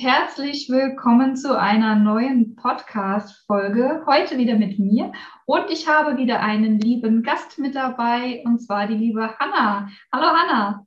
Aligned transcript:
Herzlich 0.00 0.68
willkommen 0.68 1.34
zu 1.34 1.58
einer 1.58 1.96
neuen 1.96 2.54
Podcast-Folge. 2.54 4.04
Heute 4.06 4.38
wieder 4.38 4.54
mit 4.54 4.78
mir 4.78 5.10
und 5.44 5.68
ich 5.70 5.88
habe 5.88 6.16
wieder 6.16 6.38
einen 6.38 6.78
lieben 6.78 7.24
Gast 7.24 7.58
mit 7.58 7.74
dabei 7.74 8.44
und 8.44 8.60
zwar 8.60 8.86
die 8.86 8.94
liebe 8.94 9.36
Hanna. 9.40 9.90
Hallo 10.12 10.26
Hanna. 10.26 10.86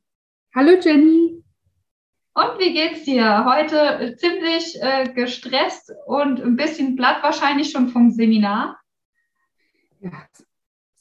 Hallo 0.56 0.80
Jenny. 0.82 1.44
Und 2.36 2.60
wie 2.60 2.72
geht's 2.72 3.04
dir? 3.04 3.44
Heute 3.44 4.16
ziemlich 4.16 4.82
äh, 4.82 5.12
gestresst 5.14 5.92
und 6.06 6.42
ein 6.42 6.56
bisschen 6.56 6.96
platt 6.96 7.22
wahrscheinlich 7.22 7.72
schon 7.72 7.90
vom 7.90 8.12
Seminar. 8.12 8.80
Ja, 10.00 10.26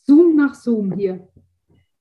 Zoom 0.04 0.34
nach 0.34 0.54
Zoom 0.54 0.94
hier. 0.94 1.28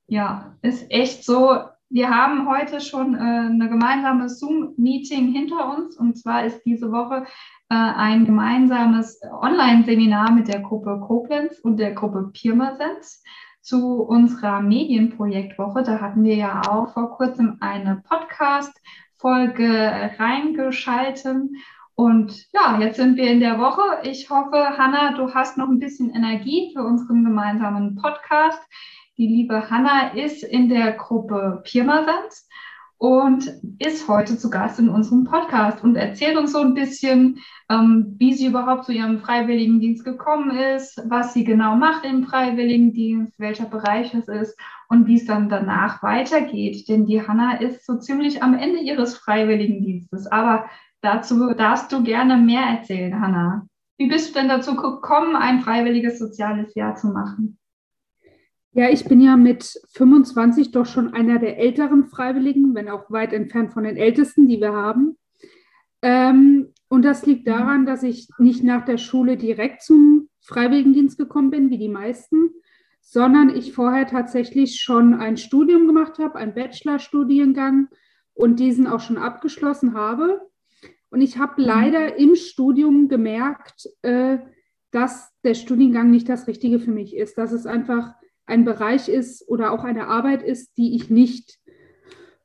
Ja, 0.07 0.57
ist 0.63 0.90
echt 0.90 1.23
so 1.23 1.70
wir 1.89 2.09
haben 2.09 2.48
heute 2.48 2.81
schon 2.81 3.16
äh, 3.16 3.17
eine 3.17 3.67
gemeinsame 3.67 4.29
Zoom-Meeting 4.29 5.31
hinter 5.31 5.75
uns. 5.75 5.98
Und 5.98 6.17
zwar 6.17 6.45
ist 6.45 6.62
diese 6.63 6.91
Woche 6.91 7.25
äh, 7.70 7.75
ein 7.75 8.25
gemeinsames 8.25 9.20
Online-Seminar 9.41 10.31
mit 10.31 10.48
der 10.48 10.62
Gruppe 10.62 11.02
Koblenz 11.05 11.59
und 11.59 11.77
der 11.77 11.93
Gruppe 11.93 12.29
Pirmasens 12.31 13.23
zu 13.62 14.03
unserer 14.03 14.62
Medienprojektwoche. 14.62 15.84
Da 15.84 15.99
hatten 15.99 16.23
wir 16.23 16.35
ja 16.35 16.62
auch 16.70 16.93
vor 16.93 17.17
kurzem 17.17 17.57
eine 17.59 18.01
Podcast-Folge 18.07 20.12
reingeschalten. 20.17 21.55
Und 21.95 22.45
ja, 22.53 22.79
jetzt 22.79 22.98
sind 22.98 23.17
wir 23.17 23.29
in 23.29 23.40
der 23.40 23.59
Woche. 23.59 23.81
Ich 24.03 24.29
hoffe, 24.29 24.77
Hanna, 24.77 25.18
du 25.18 25.34
hast 25.34 25.57
noch 25.57 25.68
ein 25.68 25.79
bisschen 25.79 26.12
Energie 26.12 26.71
für 26.74 26.84
unseren 26.84 27.26
gemeinsamen 27.26 27.96
Podcast. 27.96 28.62
Die 29.20 29.27
liebe 29.27 29.70
Hanna 29.70 30.13
ist 30.13 30.45
in 30.45 30.70
der 30.70 30.93
Gruppe 30.93 31.62
Pirmasens 31.65 32.48
und 32.98 33.51
ist 33.77 34.07
heute 34.07 34.37
zu 34.37 34.49
Gast 34.49 34.79
in 34.79 34.87
unserem 34.87 35.25
Podcast 35.25 35.84
und 35.84 35.98
erzählt 35.98 36.37
uns 36.37 36.53
so 36.53 36.59
ein 36.59 36.73
bisschen, 36.73 37.40
ähm, 37.70 38.15
wie 38.17 38.34
sie 38.34 38.45
überhaupt 38.45 38.85
zu 38.85 38.93
ihrem 38.93 39.20
Freiwilligendienst 39.20 40.05
gekommen 40.05 40.51
ist, 40.51 41.03
was 41.09 41.34
sie 41.34 41.43
genau 41.43 41.75
macht 41.75 42.05
im 42.05 42.23
Freiwilligendienst, 42.23 43.37
welcher 43.40 43.65
Bereich 43.65 44.13
es 44.13 44.29
ist 44.29 44.57
und 44.87 45.05
wie 45.05 45.15
es 45.15 45.25
dann 45.25 45.49
danach 45.49 46.01
weitergeht. 46.01 46.87
Denn 46.87 47.05
die 47.05 47.27
Hanna 47.27 47.57
ist 47.57 47.85
so 47.85 47.97
ziemlich 47.97 48.41
am 48.41 48.53
Ende 48.53 48.79
ihres 48.79 49.17
Freiwilligendienstes. 49.17 50.27
Aber 50.27 50.70
dazu 51.01 51.53
darfst 51.55 51.91
du 51.91 52.03
gerne 52.03 52.37
mehr 52.37 52.63
erzählen, 52.63 53.20
Hanna. 53.20 53.67
Wie 53.97 54.07
bist 54.07 54.29
du 54.29 54.40
denn 54.40 54.47
dazu 54.47 54.77
gekommen, 54.77 55.35
ein 55.35 55.59
freiwilliges 55.59 56.20
soziales 56.20 56.73
Jahr 56.73 56.95
zu 56.95 57.07
machen? 57.07 57.59
Ja, 58.73 58.89
ich 58.89 59.05
bin 59.05 59.20
ja 59.20 59.35
mit 59.35 59.79
25 59.93 60.71
doch 60.71 60.85
schon 60.85 61.13
einer 61.13 61.39
der 61.39 61.57
älteren 61.57 62.05
Freiwilligen, 62.05 62.75
wenn 62.75 62.87
auch 62.87 63.09
weit 63.09 63.34
entfernt 63.34 63.73
von 63.73 63.84
den 63.84 63.98
ältesten, 63.98 64.47
die 64.47 64.62
wir 64.62 64.73
haben. 64.73 65.17
Ähm, 66.01 66.73
und 66.88 67.03
das 67.03 67.25
liegt 67.25 67.47
daran, 67.47 67.85
dass 67.85 68.03
ich 68.03 68.29
nicht 68.38 68.63
nach 68.63 68.85
der 68.85 68.97
Schule 68.97 69.38
direkt 69.38 69.81
zum 69.81 70.29
Freiwilligendienst 70.41 71.17
gekommen 71.17 71.50
bin, 71.50 71.69
wie 71.72 71.79
die 71.79 71.90
meisten, 71.90 72.51
sondern 73.01 73.50
ich 73.50 73.73
vorher 73.73 74.06
tatsächlich 74.06 74.79
schon 74.79 75.16
ein 75.16 75.38
Studium 75.38 75.88
gemacht 75.88 76.19
habe, 76.19 76.35
einen 76.35 76.53
Bachelorstudiengang 76.53 77.88
und 78.34 78.59
diesen 78.59 78.85
auch 78.85 79.00
schon 79.00 79.17
abgeschlossen 79.17 79.95
habe. 79.95 80.41
Und 81.09 81.22
ich 81.22 81.40
habe 81.40 81.62
leider 81.62 82.17
im 82.17 82.35
Studium 82.35 83.07
gemerkt, 83.07 83.90
äh, 84.03 84.38
dass 84.91 85.31
der 85.44 85.56
Studiengang 85.56 86.12
nicht 86.12 86.29
das 86.29 86.47
Richtige 86.47 86.79
für 86.79 86.91
mich 86.91 87.16
ist, 87.16 87.38
dass 87.38 87.51
es 87.51 87.66
einfach 87.66 88.13
ein 88.50 88.66
Bereich 88.66 89.08
ist 89.08 89.48
oder 89.48 89.72
auch 89.72 89.84
eine 89.84 90.08
Arbeit 90.08 90.44
ist, 90.44 90.78
die 90.78 90.96
ich 90.96 91.10
nicht 91.10 91.60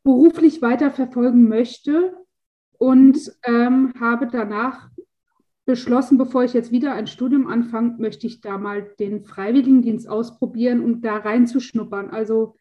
beruflich 0.03 0.63
weiter 0.63 0.91
verfolgen 0.91 1.49
möchte 1.49 2.15
und 2.79 3.33
ähm, 3.45 3.93
habe 3.99 4.29
danach 4.31 4.91
beschlossen, 5.65 6.19
bevor 6.19 6.45
ich 6.45 6.53
jetzt 6.53 6.73
wieder 6.73 6.93
ein 6.93 7.07
Studium 7.07 7.47
anfange, 7.47 7.97
möchte 7.99 8.27
ich 8.27 8.41
da 8.41 8.59
mal 8.59 8.83
den 8.99 9.25
Freiwilligendienst 9.25 10.09
ausprobieren 10.09 10.85
und 10.85 11.03
da 11.03 11.17
reinzuschnuppern. 11.17 12.11
Also 12.11 12.57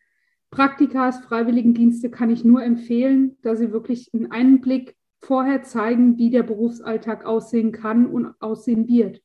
Praktikas, 0.51 1.19
Freiwilligendienste 1.19 2.09
kann 2.09 2.29
ich 2.29 2.45
nur 2.45 2.63
empfehlen, 2.63 3.37
da 3.41 3.55
sie 3.55 3.71
wirklich 3.73 4.13
in 4.13 4.31
einen 4.31 4.61
Blick 4.61 4.95
vorher 5.19 5.63
zeigen, 5.63 6.17
wie 6.17 6.29
der 6.29 6.43
Berufsalltag 6.43 7.25
aussehen 7.25 7.71
kann 7.71 8.05
und 8.05 8.35
aussehen 8.39 8.87
wird. 8.87 9.21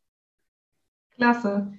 Klasse. 1.15 1.73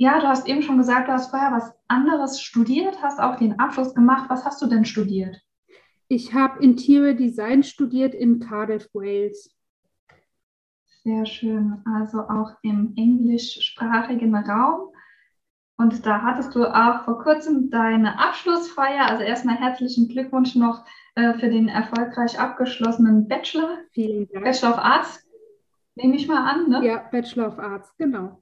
Ja, 0.00 0.20
du 0.20 0.28
hast 0.28 0.46
eben 0.46 0.62
schon 0.62 0.78
gesagt, 0.78 1.08
du 1.08 1.12
hast 1.12 1.30
vorher 1.30 1.50
was 1.50 1.74
anderes 1.88 2.40
studiert, 2.40 3.02
hast 3.02 3.18
auch 3.18 3.34
den 3.34 3.58
Abschluss 3.58 3.94
gemacht. 3.94 4.30
Was 4.30 4.44
hast 4.44 4.62
du 4.62 4.66
denn 4.66 4.84
studiert? 4.84 5.42
Ich 6.06 6.32
habe 6.32 6.62
Interior 6.62 7.14
Design 7.14 7.64
studiert 7.64 8.14
in 8.14 8.38
Cardiff, 8.38 8.88
Wales. 8.94 9.50
Sehr 11.02 11.26
schön. 11.26 11.82
Also 11.84 12.20
auch 12.20 12.52
im 12.62 12.94
englischsprachigen 12.96 14.36
Raum. 14.36 14.92
Und 15.76 16.06
da 16.06 16.22
hattest 16.22 16.54
du 16.54 16.64
auch 16.64 17.04
vor 17.04 17.20
kurzem 17.20 17.68
deine 17.68 18.20
Abschlussfeier. 18.20 19.06
Also 19.06 19.24
erstmal 19.24 19.56
herzlichen 19.56 20.08
Glückwunsch 20.08 20.54
noch 20.54 20.84
äh, 21.16 21.34
für 21.34 21.48
den 21.48 21.66
erfolgreich 21.66 22.38
abgeschlossenen 22.38 23.26
Bachelor. 23.26 23.78
Vielen 23.90 24.28
Dank. 24.28 24.44
Bachelor 24.44 24.70
of 24.70 24.78
Arts, 24.78 25.28
nehme 25.96 26.14
ich 26.14 26.28
mal 26.28 26.48
an. 26.48 26.68
Ne? 26.68 26.86
Ja, 26.86 26.98
Bachelor 27.10 27.48
of 27.48 27.58
Arts, 27.58 27.92
genau. 27.96 28.40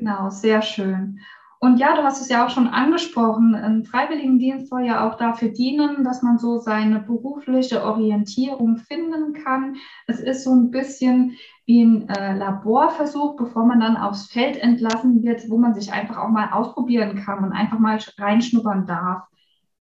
Genau, 0.00 0.30
sehr 0.30 0.62
schön. 0.62 1.20
Und 1.58 1.78
ja, 1.78 1.94
du 1.94 2.02
hast 2.02 2.22
es 2.22 2.30
ja 2.30 2.46
auch 2.46 2.48
schon 2.48 2.68
angesprochen, 2.68 3.54
ein 3.54 3.84
Freiwilligendienst 3.84 4.70
soll 4.70 4.86
ja 4.86 5.06
auch 5.06 5.18
dafür 5.18 5.50
dienen, 5.50 6.04
dass 6.04 6.22
man 6.22 6.38
so 6.38 6.56
seine 6.56 7.00
berufliche 7.00 7.84
Orientierung 7.84 8.78
finden 8.78 9.34
kann. 9.34 9.76
Es 10.06 10.20
ist 10.20 10.42
so 10.42 10.54
ein 10.54 10.70
bisschen 10.70 11.36
wie 11.66 11.84
ein 11.84 12.08
äh, 12.08 12.34
Laborversuch, 12.34 13.36
bevor 13.36 13.66
man 13.66 13.80
dann 13.80 13.98
aufs 13.98 14.28
Feld 14.28 14.56
entlassen 14.56 15.22
wird, 15.22 15.50
wo 15.50 15.58
man 15.58 15.74
sich 15.74 15.92
einfach 15.92 16.16
auch 16.16 16.30
mal 16.30 16.48
ausprobieren 16.50 17.16
kann 17.16 17.44
und 17.44 17.52
einfach 17.52 17.78
mal 17.78 17.98
reinschnuppern 18.16 18.86
darf. 18.86 19.24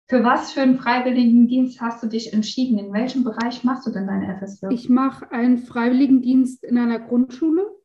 Für 0.08 0.24
was 0.24 0.54
für 0.54 0.62
einen 0.62 0.80
Freiwilligendienst 0.80 1.80
hast 1.80 2.02
du 2.02 2.08
dich 2.08 2.34
entschieden? 2.34 2.80
In 2.80 2.92
welchem 2.92 3.24
Bereich 3.24 3.64
machst 3.64 3.86
du 3.86 3.92
denn 3.92 4.08
deine 4.08 4.36
FSW? 4.40 4.74
Ich 4.74 4.90
mache 4.90 5.32
einen 5.32 5.60
Freiwilligendienst 5.60 6.64
in 6.64 6.80
einer 6.80 6.98
Grundschule 6.98 7.77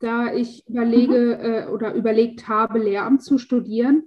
da 0.00 0.32
ich 0.32 0.66
überlege 0.68 1.38
mhm. 1.38 1.44
äh, 1.44 1.66
oder 1.72 1.94
überlegt 1.94 2.48
habe, 2.48 2.78
Lehramt 2.78 3.22
zu 3.22 3.38
studieren. 3.38 4.04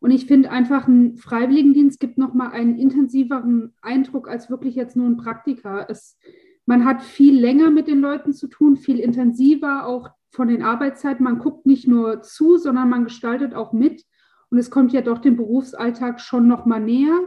Und 0.00 0.10
ich 0.10 0.26
finde 0.26 0.50
einfach, 0.50 0.88
ein 0.88 1.18
Freiwilligendienst 1.18 2.00
gibt 2.00 2.16
nochmal 2.16 2.52
einen 2.52 2.78
intensiveren 2.78 3.74
Eindruck 3.82 4.28
als 4.28 4.48
wirklich 4.50 4.74
jetzt 4.74 4.96
nur 4.96 5.06
ein 5.06 5.18
Praktika. 5.18 5.84
Es, 5.88 6.18
man 6.64 6.84
hat 6.84 7.02
viel 7.02 7.38
länger 7.38 7.70
mit 7.70 7.86
den 7.86 8.00
Leuten 8.00 8.32
zu 8.32 8.48
tun, 8.48 8.76
viel 8.76 8.98
intensiver, 8.98 9.86
auch 9.86 10.10
von 10.30 10.48
den 10.48 10.62
Arbeitszeiten. 10.62 11.24
Man 11.24 11.38
guckt 11.38 11.66
nicht 11.66 11.86
nur 11.86 12.22
zu, 12.22 12.56
sondern 12.56 12.88
man 12.88 13.04
gestaltet 13.04 13.54
auch 13.54 13.72
mit. 13.72 14.04
Und 14.50 14.58
es 14.58 14.70
kommt 14.70 14.92
ja 14.92 15.02
doch 15.02 15.18
dem 15.18 15.36
Berufsalltag 15.36 16.20
schon 16.20 16.48
nochmal 16.48 16.80
näher. 16.80 17.18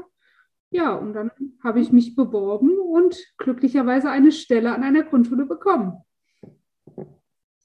Ja, 0.71 0.95
und 0.95 1.13
dann 1.13 1.29
habe 1.63 1.79
ich 1.79 1.91
mich 1.91 2.15
beworben 2.15 2.71
und 2.79 3.15
glücklicherweise 3.37 4.09
eine 4.09 4.31
Stelle 4.31 4.73
an 4.73 4.83
einer 4.83 5.03
Grundschule 5.03 5.45
bekommen. 5.45 5.97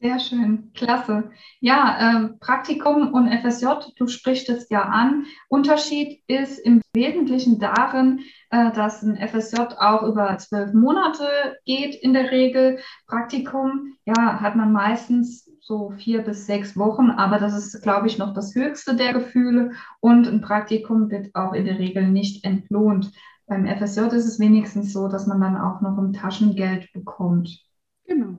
Sehr 0.01 0.21
schön, 0.21 0.71
klasse. 0.75 1.33
Ja, 1.59 2.27
äh, 2.27 2.29
Praktikum 2.39 3.13
und 3.13 3.29
FSJ, 3.33 3.67
du 3.97 4.07
sprichst 4.07 4.49
es 4.49 4.69
ja 4.71 4.83
an. 4.83 5.25
Unterschied 5.49 6.23
ist 6.29 6.61
im 6.61 6.81
Wesentlichen 6.95 7.59
darin, 7.59 8.21
äh, 8.51 8.71
dass 8.71 9.03
ein 9.03 9.17
FSJ 9.17 9.57
auch 9.81 10.05
über 10.05 10.39
zwölf 10.39 10.73
Monate 10.73 11.59
geht 11.65 11.97
in 11.97 12.13
der 12.13 12.31
Regel. 12.31 12.79
Praktikum, 13.09 13.97
ja, 14.07 14.41
hat 14.41 14.55
man 14.55 14.73
meistens 14.73 15.51
so 15.61 15.91
vier 15.91 16.23
bis 16.23 16.47
sechs 16.47 16.77
Wochen, 16.77 17.11
aber 17.11 17.39
das 17.39 17.57
ist, 17.57 17.83
glaube 17.83 18.07
ich, 18.07 18.19
noch 18.19 18.35
das 18.35 18.55
höchste 18.55 18.95
der 18.95 19.13
Gefühle. 19.15 19.73
Und 19.99 20.29
ein 20.29 20.41
Praktikum 20.43 21.11
wird 21.11 21.35
auch 21.35 21.55
in 21.55 21.65
der 21.65 21.81
Regel 21.81 22.07
nicht 22.07 22.45
entlohnt. 22.45 23.11
Beim 23.47 23.67
FSJ 23.67 24.03
ist 24.15 24.27
es 24.27 24.39
wenigstens 24.39 24.93
so, 24.93 25.09
dass 25.09 25.27
man 25.27 25.41
dann 25.41 25.57
auch 25.57 25.81
noch 25.81 25.99
ein 25.99 26.13
Taschengeld 26.13 26.93
bekommt. 26.93 27.65
Genau. 28.07 28.39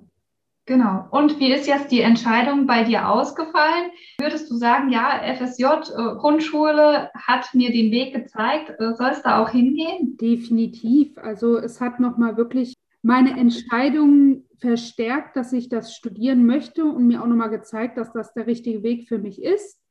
Genau. 0.69 1.07
Und 1.09 1.39
wie 1.39 1.51
ist 1.51 1.65
jetzt 1.65 1.91
die 1.91 2.01
Entscheidung 2.01 2.67
bei 2.67 2.83
dir 2.83 3.09
ausgefallen? 3.09 3.89
Würdest 4.19 4.51
du 4.51 4.55
sagen, 4.55 4.91
ja, 4.91 5.19
FSJ, 5.33 5.63
äh, 5.63 6.15
Grundschule 6.15 7.09
hat 7.15 7.55
mir 7.55 7.71
den 7.71 7.89
Weg 7.89 8.13
gezeigt, 8.13 8.79
äh, 8.79 8.93
soll 8.93 9.09
es 9.09 9.23
da 9.23 9.41
auch 9.41 9.49
hingehen? 9.49 10.15
Definitiv. 10.17 11.17
Also 11.17 11.57
es 11.57 11.81
hat 11.81 11.99
nochmal 11.99 12.37
wirklich 12.37 12.75
meine 13.01 13.31
Entscheidung 13.39 14.43
verstärkt, 14.59 15.35
dass 15.35 15.53
ich 15.53 15.69
das 15.69 15.95
studieren 15.95 16.45
möchte 16.45 16.85
und 16.85 17.07
mir 17.07 17.23
auch 17.23 17.27
nochmal 17.27 17.49
gezeigt, 17.49 17.97
dass 17.97 18.13
das 18.13 18.31
der 18.35 18.45
richtige 18.45 18.83
Weg 18.83 19.07
für 19.07 19.17
mich 19.17 19.41
ist. 19.41 19.81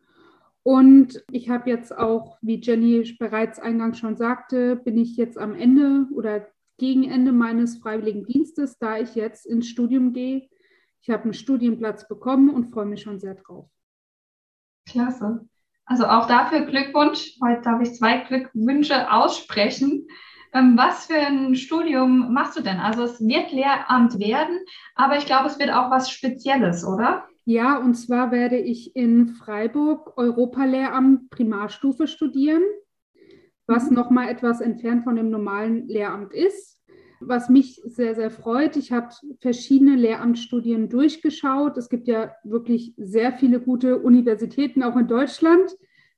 Und 0.62 1.25
ich 1.32 1.50
habe 1.50 1.70
jetzt 1.70 1.98
auch, 1.98 2.38
wie 2.40 2.60
Jenny 2.60 3.16
bereits 3.19 3.58
eingangs 3.58 3.98
schon 3.98 4.16
sagte, 4.16 4.76
bin 4.76 4.96
ich 4.96 5.16
jetzt 5.16 5.38
am 5.38 5.56
Ende 5.56 6.06
oder 6.14 6.46
gegen 6.76 7.02
Ende 7.02 7.32
meines 7.32 7.78
freiwilligen 7.78 8.26
Dienstes, 8.26 8.78
da 8.78 8.96
ich 8.96 9.16
jetzt 9.16 9.44
ins 9.44 9.66
Studium 9.66 10.12
gehe 10.12 10.48
ich 11.00 11.11
habe 11.11 11.25
einen 11.25 11.35
Studienplatz 11.35 12.06
bekommen 12.09 12.50
und 12.50 12.73
freue 12.73 12.87
mich 12.87 13.03
schon 13.03 13.19
sehr 13.19 13.35
drauf. 13.35 13.69
Klasse. 14.89 15.49
Also 15.85 16.06
auch 16.06 16.27
dafür 16.27 16.67
Glückwunsch. 16.67 17.37
Heute 17.43 17.62
darf 17.62 17.81
ich 17.81 17.95
zwei 17.95 18.19
Glückwünsche 18.19 19.11
aussprechen. 19.11 20.06
Ähm, 20.53 20.77
was 20.77 21.06
für 21.06 21.19
ein 21.19 21.55
Studium 21.56 22.33
machst 22.33 22.59
du 22.59 22.62
denn? 22.62 22.79
Also 22.79 23.05
es 23.05 23.21
wird 23.21 23.53
Lehramt 23.53 24.19
werden, 24.19 24.61
aber 24.95 25.19
ich 25.19 25.27
glaube, 25.27 25.49
es 25.49 25.59
wird 25.59 25.71
auch 25.71 25.91
was 25.91 26.11
Spezielles, 26.11 26.85
oder? 26.85 27.27
Ja, 27.45 27.79
und 27.79 27.95
zwar 27.95 28.31
werde 28.31 28.59
ich 28.59 28.95
in 28.97 29.29
Freiburg 29.29 30.17
Europalehramt 30.17 31.31
Primarstufe 31.31 32.06
studieren, 32.06 32.62
was 33.67 33.91
mhm. 33.91 33.97
nochmal 33.97 34.29
etwas 34.29 34.61
entfernt 34.61 35.05
von 35.05 35.17
dem 35.17 35.31
normalen 35.31 35.89
Lehramt 35.89 36.33
ist. 36.35 36.77
Was 37.20 37.49
mich 37.49 37.81
sehr, 37.85 38.15
sehr 38.15 38.31
freut, 38.31 38.76
ich 38.76 38.93
habe 38.93 39.09
verschiedene 39.41 39.97
Lehramtsstudien 39.97 40.88
durchgeschaut. 40.88 41.76
Es 41.76 41.88
gibt 41.88 42.06
ja 42.06 42.32
wirklich 42.44 42.94
sehr 42.97 43.32
viele 43.32 43.61
gute 43.61 43.99
Universitäten, 43.99 44.82
auch 44.82 44.97
in 44.97 45.09
Deutschland. 45.09 45.70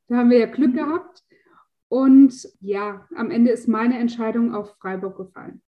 Da 0.08 0.16
haben 0.16 0.30
wir 0.30 0.38
ja 0.38 0.46
Glück 0.46 0.72
mhm. 0.72 0.76
gehabt. 0.76 1.24
Und 1.88 2.34
ja, 2.60 3.06
am 3.16 3.30
Ende 3.30 3.50
ist 3.50 3.66
meine 3.66 3.98
Entscheidung 3.98 4.54
auf 4.54 4.76
Freiburg 4.78 5.16
gefallen. 5.16 5.62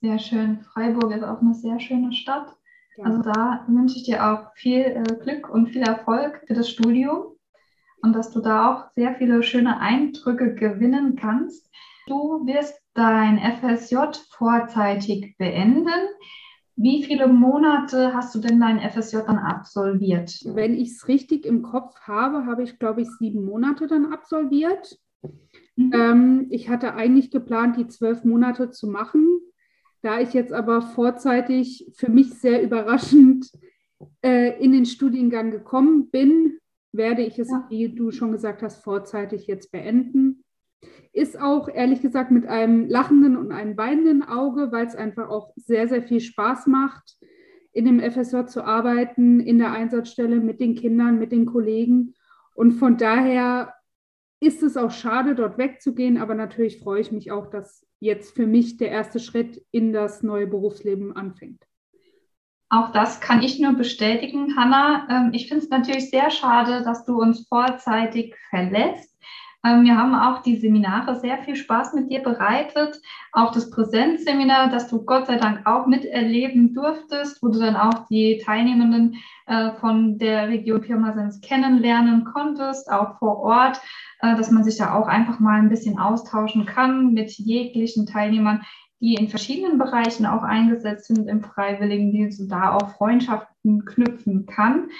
Sehr 0.00 0.18
schön. 0.18 0.62
Freiburg 0.62 1.14
ist 1.14 1.22
auch 1.22 1.40
eine 1.40 1.54
sehr 1.54 1.78
schöne 1.78 2.12
Stadt. 2.12 2.56
Ja. 2.96 3.04
Also 3.04 3.22
da 3.22 3.64
wünsche 3.68 3.96
ich 3.96 4.04
dir 4.04 4.26
auch 4.26 4.54
viel 4.54 4.80
äh, 4.80 5.02
Glück 5.22 5.48
und 5.48 5.68
viel 5.68 5.82
Erfolg 5.82 6.42
für 6.46 6.54
das 6.54 6.68
Studium 6.68 7.36
und 8.02 8.12
dass 8.14 8.30
du 8.30 8.40
da 8.40 8.72
auch 8.72 8.90
sehr 8.92 9.14
viele 9.14 9.42
schöne 9.42 9.80
Eindrücke 9.80 10.54
gewinnen 10.54 11.16
kannst. 11.16 11.70
Du 12.06 12.44
wirst 12.46 12.81
dein 12.94 13.38
FSJ 13.38 13.96
vorzeitig 14.30 15.36
beenden. 15.38 15.88
Wie 16.76 17.04
viele 17.04 17.28
Monate 17.28 18.14
hast 18.14 18.34
du 18.34 18.38
denn 18.38 18.58
dein 18.60 18.80
FSJ 18.80 19.18
dann 19.26 19.38
absolviert? 19.38 20.40
Wenn 20.44 20.74
ich 20.74 20.92
es 20.92 21.08
richtig 21.08 21.44
im 21.44 21.62
Kopf 21.62 22.00
habe, 22.00 22.46
habe 22.46 22.62
ich, 22.62 22.78
glaube 22.78 23.02
ich, 23.02 23.08
sieben 23.18 23.44
Monate 23.44 23.86
dann 23.86 24.12
absolviert. 24.12 24.98
Mhm. 25.76 25.92
Ähm, 25.94 26.46
ich 26.50 26.68
hatte 26.68 26.94
eigentlich 26.94 27.30
geplant, 27.30 27.76
die 27.76 27.88
zwölf 27.88 28.24
Monate 28.24 28.70
zu 28.70 28.88
machen. 28.88 29.40
Da 30.00 30.20
ich 30.20 30.32
jetzt 30.32 30.52
aber 30.52 30.82
vorzeitig 30.82 31.90
für 31.94 32.10
mich 32.10 32.34
sehr 32.34 32.62
überraschend 32.62 33.50
äh, 34.22 34.58
in 34.62 34.72
den 34.72 34.86
Studiengang 34.86 35.50
gekommen 35.50 36.10
bin, 36.10 36.58
werde 36.92 37.22
ich 37.22 37.38
es, 37.38 37.50
ja. 37.50 37.66
wie 37.68 37.94
du 37.94 38.10
schon 38.10 38.32
gesagt 38.32 38.62
hast, 38.62 38.82
vorzeitig 38.82 39.46
jetzt 39.46 39.70
beenden. 39.70 40.41
Ist 41.12 41.38
auch 41.38 41.68
ehrlich 41.68 42.00
gesagt 42.00 42.30
mit 42.30 42.46
einem 42.46 42.88
lachenden 42.88 43.36
und 43.36 43.52
einem 43.52 43.76
weinenden 43.76 44.22
Auge, 44.22 44.72
weil 44.72 44.86
es 44.86 44.96
einfach 44.96 45.28
auch 45.28 45.52
sehr, 45.56 45.88
sehr 45.88 46.02
viel 46.02 46.20
Spaß 46.20 46.66
macht, 46.66 47.16
in 47.72 47.84
dem 47.84 48.00
FSJ 48.00 48.46
zu 48.46 48.64
arbeiten, 48.64 49.40
in 49.40 49.58
der 49.58 49.72
Einsatzstelle 49.72 50.40
mit 50.40 50.60
den 50.60 50.74
Kindern, 50.74 51.18
mit 51.18 51.32
den 51.32 51.46
Kollegen. 51.46 52.14
Und 52.54 52.72
von 52.72 52.96
daher 52.96 53.74
ist 54.40 54.62
es 54.62 54.76
auch 54.76 54.90
schade, 54.90 55.34
dort 55.34 55.58
wegzugehen, 55.58 56.18
aber 56.18 56.34
natürlich 56.34 56.80
freue 56.80 57.00
ich 57.00 57.12
mich 57.12 57.30
auch, 57.30 57.48
dass 57.48 57.86
jetzt 58.00 58.34
für 58.34 58.46
mich 58.46 58.76
der 58.76 58.90
erste 58.90 59.20
Schritt 59.20 59.64
in 59.70 59.92
das 59.92 60.22
neue 60.22 60.46
Berufsleben 60.48 61.14
anfängt. 61.14 61.62
Auch 62.68 62.90
das 62.90 63.20
kann 63.20 63.42
ich 63.42 63.60
nur 63.60 63.74
bestätigen, 63.74 64.56
Hanna. 64.56 65.06
Ähm, 65.10 65.30
ich 65.34 65.48
finde 65.48 65.62
es 65.62 65.70
natürlich 65.70 66.10
sehr 66.10 66.30
schade, 66.30 66.82
dass 66.82 67.04
du 67.04 67.20
uns 67.20 67.46
vorzeitig 67.46 68.34
verlässt. 68.50 69.14
Ähm, 69.64 69.84
wir 69.84 69.96
haben 69.96 70.14
auch 70.14 70.42
die 70.42 70.56
Seminare 70.56 71.20
sehr 71.20 71.38
viel 71.38 71.56
Spaß 71.56 71.94
mit 71.94 72.10
dir 72.10 72.22
bereitet. 72.22 73.00
Auch 73.32 73.52
das 73.52 73.70
Präsenzseminar, 73.70 74.70
das 74.70 74.88
du 74.88 75.04
Gott 75.04 75.26
sei 75.26 75.36
Dank 75.36 75.66
auch 75.66 75.86
miterleben 75.86 76.74
durftest, 76.74 77.42
wo 77.42 77.48
du 77.48 77.60
dann 77.60 77.76
auch 77.76 78.06
die 78.08 78.42
Teilnehmenden 78.44 79.16
äh, 79.46 79.72
von 79.72 80.18
der 80.18 80.48
Region 80.48 80.80
Pirmasens 80.80 81.40
kennenlernen 81.40 82.24
konntest, 82.24 82.90
auch 82.90 83.18
vor 83.18 83.38
Ort, 83.38 83.80
äh, 84.20 84.36
dass 84.36 84.50
man 84.50 84.64
sich 84.64 84.76
da 84.76 84.94
auch 84.94 85.06
einfach 85.06 85.38
mal 85.38 85.60
ein 85.60 85.68
bisschen 85.68 85.98
austauschen 85.98 86.66
kann 86.66 87.12
mit 87.12 87.30
jeglichen 87.30 88.06
Teilnehmern, 88.06 88.62
die 89.00 89.14
in 89.14 89.28
verschiedenen 89.28 89.78
Bereichen 89.78 90.26
auch 90.26 90.42
eingesetzt 90.42 91.06
sind 91.06 91.28
im 91.28 91.42
Freiwilligendienst 91.42 92.40
und 92.40 92.48
da 92.48 92.76
auch 92.76 92.96
Freundschaften 92.96 93.84
knüpfen 93.84 94.46
kann. 94.46 94.90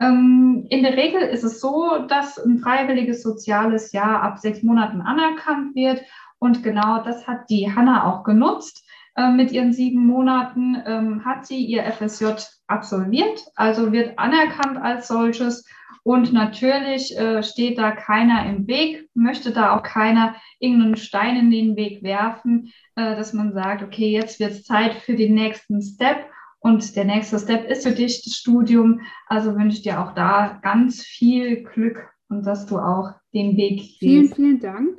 Ähm, 0.00 0.66
in 0.68 0.82
der 0.82 0.96
Regel 0.96 1.22
ist 1.22 1.44
es 1.44 1.60
so, 1.60 2.06
dass 2.08 2.38
ein 2.38 2.58
freiwilliges 2.58 3.22
soziales 3.22 3.92
Jahr 3.92 4.22
ab 4.22 4.38
sechs 4.38 4.62
Monaten 4.62 5.00
anerkannt 5.00 5.74
wird. 5.74 6.02
Und 6.38 6.62
genau 6.62 7.02
das 7.02 7.26
hat 7.26 7.48
die 7.48 7.74
Hanna 7.74 8.04
auch 8.04 8.24
genutzt. 8.24 8.86
Äh, 9.16 9.30
mit 9.30 9.50
ihren 9.50 9.72
sieben 9.72 10.06
Monaten 10.06 10.76
ähm, 10.86 11.24
hat 11.24 11.46
sie 11.46 11.64
ihr 11.64 11.84
FSJ 11.84 12.26
absolviert, 12.66 13.46
also 13.54 13.90
wird 13.92 14.18
anerkannt 14.18 14.76
als 14.78 15.08
solches. 15.08 15.66
Und 16.02 16.32
natürlich 16.32 17.18
äh, 17.18 17.42
steht 17.42 17.78
da 17.78 17.90
keiner 17.90 18.46
im 18.46 18.68
Weg, 18.68 19.08
möchte 19.14 19.50
da 19.50 19.74
auch 19.74 19.82
keiner 19.82 20.36
irgendeinen 20.60 20.96
Stein 20.96 21.36
in 21.36 21.50
den 21.50 21.76
Weg 21.76 22.02
werfen, 22.02 22.72
äh, 22.94 23.16
dass 23.16 23.32
man 23.32 23.54
sagt, 23.54 23.82
okay, 23.82 24.10
jetzt 24.10 24.38
wird 24.38 24.52
es 24.52 24.64
Zeit 24.64 24.94
für 24.94 25.16
den 25.16 25.34
nächsten 25.34 25.82
Step. 25.82 26.28
Und 26.60 26.96
der 26.96 27.04
nächste 27.04 27.38
Step 27.38 27.68
ist 27.70 27.86
für 27.86 27.94
dich 27.94 28.24
das 28.24 28.34
Studium. 28.34 29.00
Also 29.26 29.54
wünsche 29.54 29.76
ich 29.76 29.82
dir 29.82 30.00
auch 30.00 30.14
da 30.14 30.58
ganz 30.62 31.02
viel 31.02 31.62
Glück 31.62 32.08
und 32.28 32.44
dass 32.46 32.66
du 32.66 32.78
auch 32.78 33.12
den 33.34 33.56
Weg 33.56 33.78
gehst. 33.78 33.98
Vielen, 33.98 34.34
vielen 34.34 34.60
Dank. 34.60 34.98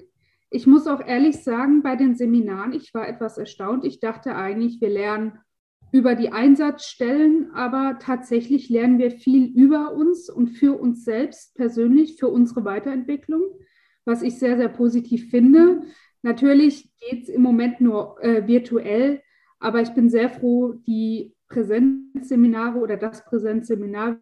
Ich 0.50 0.66
muss 0.66 0.88
auch 0.88 1.06
ehrlich 1.06 1.44
sagen, 1.44 1.84
bei 1.84 1.96
den 1.96 2.16
Seminaren, 2.16 2.72
ich 2.72 2.94
war 2.94 3.08
etwas 3.08 3.38
erstaunt. 3.38 3.84
Ich 3.84 4.00
dachte 4.00 4.36
eigentlich, 4.36 4.80
wir 4.80 4.90
lernen 4.90 5.40
über 5.92 6.16
die 6.16 6.32
Einsatzstellen, 6.32 7.52
aber 7.54 7.98
tatsächlich 8.00 8.70
lernen 8.70 9.00
wir 9.00 9.12
viel 9.12 9.46
über 9.48 9.94
uns 9.94 10.30
und 10.30 10.50
für 10.50 10.80
uns 10.80 11.04
selbst 11.04 11.56
persönlich, 11.56 12.18
für 12.18 12.28
unsere 12.28 12.66
Weiterentwicklung, 12.66 13.42
was 14.06 14.22
ich 14.22 14.38
sehr, 14.38 14.58
sehr 14.58 14.70
positiv 14.70 15.30
finde. 15.30 15.84
Natürlich 16.22 16.92
geht 17.00 17.24
es 17.24 17.30
im 17.30 17.42
Moment 17.42 17.82
nur 17.82 18.22
äh, 18.22 18.48
virtuell, 18.48 19.22
aber 19.60 19.82
ich 19.82 19.90
bin 19.90 20.10
sehr 20.10 20.30
froh, 20.30 20.74
die 20.86 21.34
Präsenzseminare 21.50 22.80
oder 22.80 22.98
das 22.98 23.24
Präsenzseminar 23.26 24.18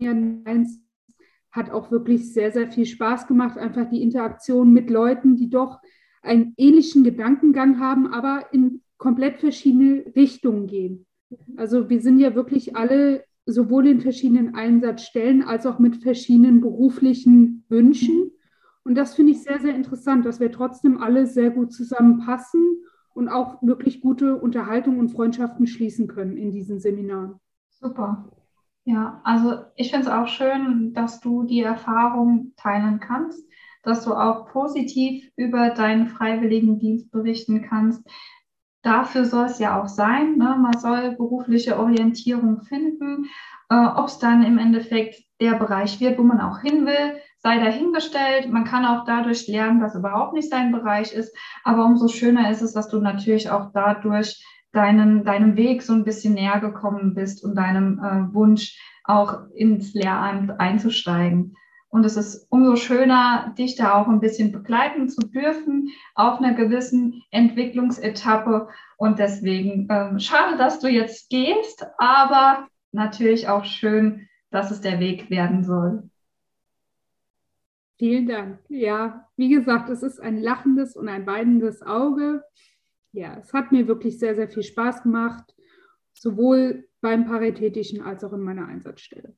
hat 1.51 1.71
auch 1.71 1.89
wirklich 1.89 2.33
sehr, 2.33 2.51
sehr 2.51 2.69
viel 2.69 2.85
Spaß 2.85 3.27
gemacht. 3.27 3.57
Einfach 3.57 3.89
die 3.89 4.01
Interaktion 4.01 4.73
mit 4.73 4.89
Leuten, 4.89 5.35
die 5.35 5.49
doch 5.49 5.79
einen 6.21 6.53
ähnlichen 6.57 7.03
Gedankengang 7.03 7.79
haben, 7.79 8.07
aber 8.07 8.47
in 8.51 8.81
komplett 8.97 9.39
verschiedene 9.39 10.05
Richtungen 10.15 10.67
gehen. 10.67 11.05
Also 11.55 11.89
wir 11.89 12.01
sind 12.01 12.19
ja 12.19 12.35
wirklich 12.35 12.75
alle 12.75 13.23
sowohl 13.45 13.87
in 13.87 14.01
verschiedenen 14.01 14.55
Einsatzstellen 14.55 15.43
als 15.43 15.65
auch 15.65 15.79
mit 15.79 15.97
verschiedenen 15.97 16.61
beruflichen 16.61 17.63
Wünschen. 17.69 18.31
Und 18.83 18.95
das 18.95 19.15
finde 19.15 19.33
ich 19.33 19.43
sehr, 19.43 19.59
sehr 19.59 19.75
interessant, 19.75 20.25
dass 20.25 20.39
wir 20.39 20.51
trotzdem 20.51 21.01
alle 21.01 21.27
sehr 21.27 21.51
gut 21.51 21.71
zusammenpassen 21.73 22.83
und 23.15 23.29
auch 23.29 23.61
wirklich 23.61 24.01
gute 24.01 24.35
Unterhaltung 24.35 24.99
und 24.99 25.09
Freundschaften 25.09 25.65
schließen 25.65 26.07
können 26.07 26.37
in 26.37 26.51
diesen 26.51 26.79
Seminaren. 26.79 27.39
Super. 27.69 28.29
Ja, 28.83 29.21
also 29.23 29.63
ich 29.75 29.89
finde 29.89 30.07
es 30.07 30.11
auch 30.11 30.27
schön, 30.27 30.93
dass 30.93 31.21
du 31.21 31.43
die 31.43 31.61
Erfahrung 31.61 32.53
teilen 32.57 32.99
kannst, 32.99 33.43
dass 33.81 34.03
du 34.03 34.13
auch 34.13 34.47
positiv 34.49 35.31
über 35.35 35.69
deinen 35.69 36.07
Freiwilligendienst 36.07 37.09
berichten 37.09 37.63
kannst. 37.63 38.07
Dafür 38.83 39.25
soll 39.25 39.45
es 39.45 39.57
ja 39.57 39.81
auch 39.81 39.87
sein. 39.87 40.37
Ne? 40.37 40.55
Man 40.59 40.77
soll 40.77 41.15
berufliche 41.15 41.79
Orientierung 41.79 42.61
finden. 42.63 43.25
Äh, 43.69 43.87
Ob 43.95 44.07
es 44.07 44.19
dann 44.19 44.43
im 44.43 44.59
Endeffekt 44.59 45.23
der 45.41 45.55
Bereich 45.55 45.99
wird, 45.99 46.19
wo 46.19 46.23
man 46.23 46.41
auch 46.41 46.59
hin 46.59 46.85
will, 46.85 47.19
sei 47.45 47.59
dahingestellt. 47.59 48.51
Man 48.51 48.63
kann 48.63 48.85
auch 48.85 49.05
dadurch 49.05 49.47
lernen, 49.47 49.79
dass 49.79 49.93
überhaupt 49.93 50.33
nicht 50.33 50.49
sein 50.49 50.71
Bereich 50.71 51.13
ist. 51.13 51.37
Aber 51.63 51.85
umso 51.85 52.07
schöner 52.07 52.49
ist 52.49 52.63
es, 52.63 52.73
dass 52.73 52.87
du 52.87 52.99
natürlich 52.99 53.51
auch 53.51 53.69
dadurch 53.71 54.43
deinen, 54.71 55.23
deinem 55.23 55.55
Weg 55.55 55.83
so 55.83 55.93
ein 55.93 56.05
bisschen 56.05 56.33
näher 56.33 56.59
gekommen 56.59 57.13
bist 57.13 57.43
und 57.43 57.53
deinem 57.53 57.99
äh, 57.99 58.33
Wunsch 58.33 58.81
auch 59.03 59.41
ins 59.53 59.93
Lehramt 59.93 60.59
einzusteigen. 60.59 61.55
Und 61.89 62.03
es 62.03 62.17
ist 62.17 62.47
umso 62.49 62.77
schöner, 62.77 63.53
dich 63.55 63.75
da 63.75 63.93
auch 63.93 64.07
ein 64.07 64.21
bisschen 64.21 64.51
begleiten 64.51 65.07
zu 65.07 65.21
dürfen 65.21 65.89
auf 66.15 66.39
einer 66.39 66.55
gewissen 66.55 67.21
Entwicklungsetappe. 67.29 68.69
Und 68.97 69.19
deswegen 69.19 69.87
ähm, 69.91 70.17
schade, 70.17 70.57
dass 70.57 70.79
du 70.79 70.87
jetzt 70.87 71.29
gehst, 71.29 71.85
aber 71.99 72.67
natürlich 72.91 73.47
auch 73.49 73.65
schön, 73.65 74.27
dass 74.49 74.71
es 74.71 74.81
der 74.81 74.99
Weg 74.99 75.29
werden 75.29 75.63
soll. 75.63 76.09
Vielen 77.97 78.27
Dank. 78.27 78.59
Ja, 78.67 79.29
wie 79.37 79.49
gesagt, 79.49 79.89
es 79.89 80.03
ist 80.03 80.19
ein 80.19 80.37
lachendes 80.37 80.95
und 80.95 81.07
ein 81.07 81.25
weinendes 81.25 81.81
Auge. 81.81 82.43
Ja, 83.13 83.37
es 83.37 83.53
hat 83.53 83.71
mir 83.71 83.87
wirklich 83.87 84.19
sehr, 84.19 84.35
sehr 84.35 84.49
viel 84.49 84.63
Spaß 84.63 85.03
gemacht, 85.03 85.55
sowohl 86.13 86.89
beim 86.99 87.25
Paritätischen 87.25 88.01
als 88.01 88.23
auch 88.23 88.33
in 88.33 88.41
meiner 88.41 88.67
Einsatzstelle. 88.67 89.35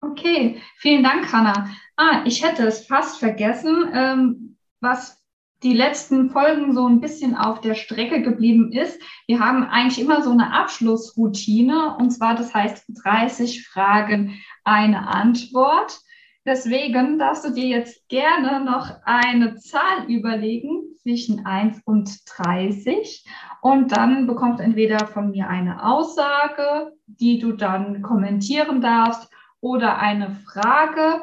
Okay, 0.00 0.62
vielen 0.76 1.02
Dank, 1.02 1.30
Hanna. 1.32 1.68
Ah, 1.96 2.22
ich 2.24 2.44
hätte 2.44 2.66
es 2.66 2.86
fast 2.86 3.18
vergessen, 3.18 3.90
ähm, 3.92 4.56
was 4.80 5.22
die 5.62 5.74
letzten 5.74 6.30
Folgen 6.30 6.72
so 6.72 6.86
ein 6.86 7.00
bisschen 7.00 7.34
auf 7.36 7.60
der 7.60 7.74
Strecke 7.74 8.22
geblieben 8.22 8.72
ist. 8.72 9.00
Wir 9.26 9.40
haben 9.40 9.64
eigentlich 9.64 10.00
immer 10.00 10.22
so 10.22 10.30
eine 10.30 10.52
Abschlussroutine 10.52 11.96
und 11.96 12.12
zwar, 12.12 12.36
das 12.36 12.54
heißt 12.54 12.84
30 13.02 13.66
Fragen, 13.66 14.40
eine 14.62 15.08
Antwort. 15.08 16.00
Deswegen 16.44 17.18
darfst 17.18 17.44
du 17.44 17.52
dir 17.52 17.66
jetzt 17.66 18.08
gerne 18.08 18.64
noch 18.64 18.90
eine 19.04 19.56
Zahl 19.56 20.06
überlegen, 20.08 20.88
zwischen 21.08 21.46
1 21.46 21.80
und 21.86 22.20
30 22.26 23.24
und 23.62 23.96
dann 23.96 24.26
bekommst 24.26 24.60
du 24.60 24.64
entweder 24.64 25.06
von 25.06 25.30
mir 25.30 25.48
eine 25.48 25.82
Aussage, 25.84 26.92
die 27.06 27.38
du 27.38 27.52
dann 27.52 28.02
kommentieren 28.02 28.82
darfst 28.82 29.30
oder 29.60 29.98
eine 29.98 30.30
Frage, 30.30 31.22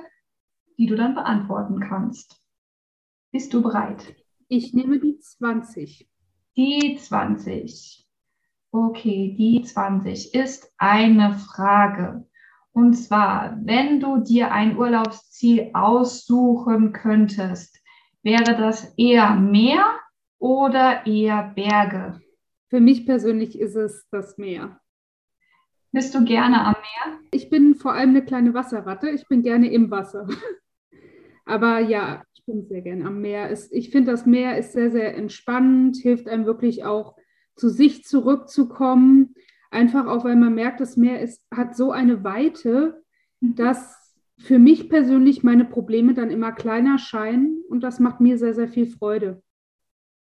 die 0.77 0.87
du 0.87 0.95
dann 0.95 1.13
beantworten 1.13 1.79
kannst. 1.79 2.41
Bist 3.31 3.53
du 3.53 3.61
bereit? 3.61 4.15
Ich 4.47 4.73
nehme 4.73 4.99
die 4.99 5.19
20. 5.19 6.09
Die 6.57 6.97
20. 6.99 8.07
Okay, 8.71 9.35
die 9.37 9.61
20 9.61 10.33
ist 10.33 10.73
eine 10.77 11.35
Frage. 11.35 12.27
Und 12.75 12.93
zwar, 12.95 13.57
wenn 13.63 14.01
du 14.01 14.17
dir 14.17 14.51
ein 14.51 14.77
Urlaubsziel 14.77 15.69
aussuchen 15.71 16.91
könntest, 16.91 17.81
wäre 18.21 18.57
das 18.57 18.93
eher 18.97 19.33
Meer 19.35 19.97
oder 20.39 21.07
eher 21.07 21.53
Berge? 21.55 22.19
Für 22.69 22.81
mich 22.81 23.05
persönlich 23.05 23.57
ist 23.57 23.77
es 23.77 24.05
das 24.11 24.37
Meer. 24.37 24.77
Bist 25.93 26.13
du 26.15 26.25
gerne 26.25 26.65
am 26.65 26.73
Meer? 26.73 27.19
Ich 27.31 27.49
bin 27.49 27.75
vor 27.75 27.93
allem 27.93 28.09
eine 28.09 28.25
kleine 28.25 28.53
Wasserratte. 28.53 29.09
Ich 29.09 29.25
bin 29.29 29.41
gerne 29.41 29.71
im 29.71 29.89
Wasser. 29.89 30.27
Aber 31.45 31.79
ja, 31.79 32.23
ich 32.33 32.43
bin 32.45 32.67
sehr 32.67 32.81
gerne 32.81 33.05
am 33.05 33.21
Meer. 33.21 33.57
Ich 33.71 33.89
finde, 33.89 34.11
das 34.11 34.25
Meer 34.25 34.57
ist 34.57 34.73
sehr, 34.73 34.91
sehr 34.91 35.15
entspannend, 35.15 35.95
hilft 35.95 36.27
einem 36.27 36.45
wirklich 36.45 36.83
auch 36.83 37.15
zu 37.55 37.69
sich 37.69 38.03
zurückzukommen. 38.03 39.33
Einfach 39.71 40.07
auch, 40.07 40.23
weil 40.23 40.35
man 40.35 40.55
merkt, 40.55 40.79
das 40.79 40.97
Meer 40.97 41.21
ist, 41.21 41.43
hat 41.53 41.75
so 41.75 41.91
eine 41.91 42.23
Weite, 42.23 43.03
mhm. 43.39 43.55
dass 43.55 44.15
für 44.37 44.59
mich 44.59 44.89
persönlich 44.89 45.43
meine 45.43 45.65
Probleme 45.65 46.13
dann 46.13 46.29
immer 46.29 46.51
kleiner 46.51 46.97
scheinen 46.97 47.63
und 47.69 47.81
das 47.81 47.99
macht 47.99 48.19
mir 48.19 48.37
sehr, 48.37 48.53
sehr 48.53 48.67
viel 48.67 48.87
Freude. 48.87 49.41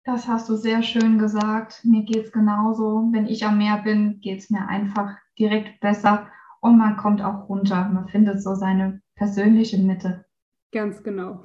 Das 0.04 0.28
hast 0.28 0.50
du 0.50 0.56
sehr 0.56 0.82
schön 0.82 1.20
gesagt. 1.20 1.82
Mir 1.84 2.04
geht 2.04 2.26
es 2.26 2.32
genauso. 2.32 3.10
Wenn 3.12 3.28
ich 3.28 3.46
am 3.46 3.60
Meer 3.60 3.78
bin, 3.84 4.20
geht 4.20 4.40
es 4.40 4.50
mir 4.50 4.68
einfach 4.68 5.16
direkt 5.38 5.80
besser 5.80 6.28
und 6.60 6.78
man 6.78 6.98
kommt 6.98 7.22
auch 7.22 7.48
runter. 7.48 7.88
Man 7.90 8.08
findet 8.08 8.42
so 8.42 8.56
seine 8.56 9.02
persönliche 9.16 9.78
Mitte. 9.78 10.26
Ganz 10.72 11.04
genau. 11.04 11.44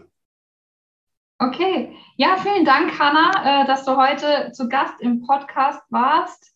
Okay, 1.39 1.95
ja, 2.17 2.37
vielen 2.39 2.65
Dank, 2.65 2.99
Hanna, 2.99 3.63
äh, 3.63 3.67
dass 3.67 3.85
du 3.85 3.95
heute 3.97 4.53
zu 4.53 4.71
Gast 4.71 4.99
im 5.01 5.21
Podcast 5.21 5.83
warst. 5.91 6.56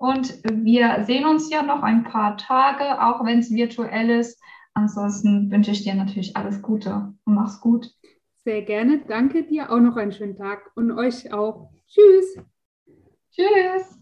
Und 0.00 0.42
wir 0.44 1.04
sehen 1.04 1.26
uns 1.26 1.50
ja 1.50 1.62
noch 1.62 1.82
ein 1.82 2.04
paar 2.04 2.38
Tage, 2.38 3.02
auch 3.04 3.22
wenn 3.22 3.40
es 3.40 3.50
virtuell 3.50 4.08
ist. 4.08 4.40
Ansonsten 4.72 5.50
wünsche 5.50 5.72
ich 5.72 5.82
dir 5.82 5.94
natürlich 5.94 6.38
alles 6.38 6.62
Gute 6.62 7.12
und 7.26 7.34
mach's 7.34 7.60
gut. 7.60 7.92
Sehr 8.42 8.62
gerne. 8.62 9.02
Danke 9.06 9.42
dir. 9.42 9.70
Auch 9.70 9.78
noch 9.78 9.96
einen 9.96 10.12
schönen 10.12 10.36
Tag 10.36 10.70
und 10.74 10.90
euch 10.90 11.34
auch. 11.34 11.70
Tschüss. 11.86 12.38
Tschüss. 13.30 13.99